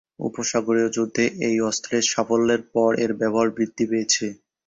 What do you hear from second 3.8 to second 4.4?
পেয়েছে।